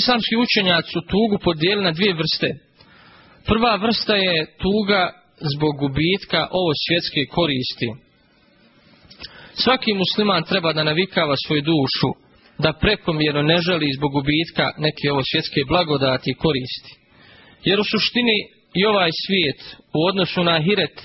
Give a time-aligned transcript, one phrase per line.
[0.00, 2.48] Islamski učenjaci su tugu podijelili na dvije vrste.
[3.48, 5.02] Prva vrsta je tuga
[5.54, 7.88] zbog gubitka ovo svjetske koristi.
[9.62, 12.10] Svaki musliman treba da navikava svoju dušu
[12.58, 16.92] da prekomjerno ne želi zbog gubitka neke ovo svjetske blagodati i koristi.
[17.68, 18.38] Jer u suštini
[18.80, 19.60] i ovaj svijet
[19.98, 20.96] u odnosu na hiret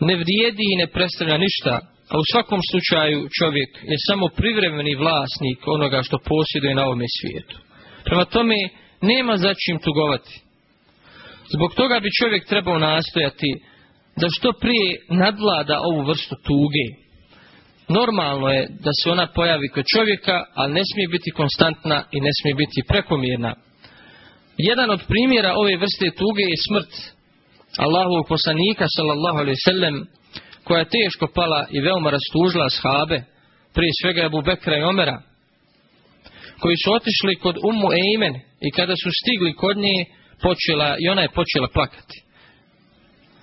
[0.00, 1.74] ne vrijedi i ne predstavlja ništa,
[2.12, 7.67] a u svakom slučaju čovjek je samo privremeni vlasnik onoga što posjeduje na ovome svijetu.
[8.08, 8.54] Prema tome,
[9.02, 10.40] nema za čim tugovati.
[11.54, 13.50] Zbog toga bi čovjek trebao nastojati
[14.16, 16.86] da što prije nadvlada ovu vrstu tuge.
[17.88, 22.30] Normalno je da se ona pojavi kod čovjeka, ali ne smije biti konstantna i ne
[22.40, 23.54] smije biti prekomjerna.
[24.56, 26.92] Jedan od primjera ove vrste tuge je smrt
[27.78, 30.06] Allahovog poslanika sallallahu alaihi
[30.64, 33.22] koja je teško pala i veoma rastužila shabe,
[33.74, 35.22] prije svega Abu Bekra i Omera,
[36.60, 38.34] koji su otišli kod Ummu Eimen
[38.66, 39.98] i kada su stigli kod nje,
[40.42, 42.16] počela, i ona je počela plakati.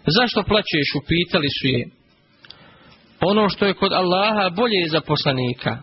[0.07, 0.87] Zašto plaćeš?
[1.01, 1.83] Upitali su je.
[3.21, 5.77] Ono što je kod Allaha bolje je za poslanika.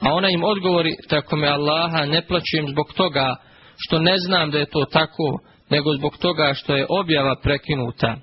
[0.00, 3.36] A ona im odgovori, tako me Allaha ne plaćem zbog toga
[3.76, 5.38] što ne znam da je to tako,
[5.70, 8.16] nego zbog toga što je objava prekinuta.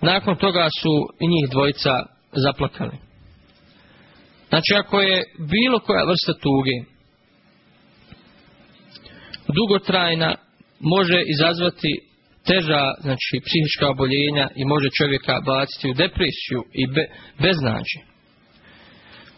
[0.00, 1.92] Nakon toga su i njih dvojica
[2.32, 2.96] zaplakali.
[4.48, 6.97] Znači ako je bilo koja vrsta tuge
[9.56, 10.34] dugotrajna,
[10.80, 11.92] može izazvati
[12.46, 17.04] teža, znači psihička oboljenja i može čovjeka baciti u depresiju i be,
[17.42, 17.98] beznađe.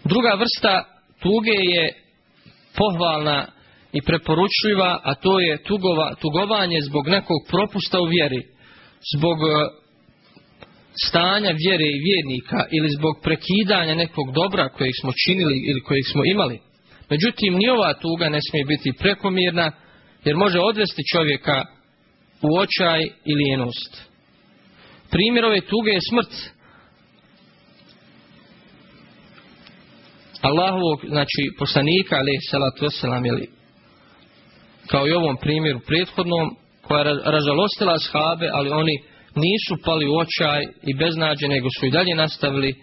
[0.04, 0.74] Druga vrsta
[1.22, 1.84] tuge je
[2.78, 3.46] pohvalna
[3.92, 8.42] i preporučljiva, a to je tugova, tugovanje zbog nekog propusta u vjeri,
[9.14, 9.52] zbog e,
[11.06, 16.22] stanja vjere i vjernika ili zbog prekidanja nekog dobra kojeg smo činili ili kojeg smo
[16.24, 16.58] imali.
[17.10, 19.72] Međutim, ni ova tuga ne smije biti prekomjerna,
[20.24, 21.64] jer može odvesti čovjeka
[22.42, 24.10] u očaj i lijenost.
[25.10, 26.32] Primjer ove tuge je smrt.
[30.40, 33.50] Allahovog, znači poslanika, ali salatu wasalam, jeli,
[34.86, 38.96] kao i ovom primjeru prethodnom, koja je ražalostila shabe, ali oni
[39.34, 42.74] nisu pali u očaj i beznađe, nego su i dalje nastavili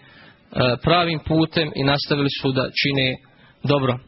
[0.82, 3.16] pravim putem i nastavili su da čine
[3.62, 3.98] dobro.